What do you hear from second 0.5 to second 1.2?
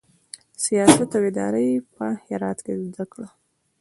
سیاست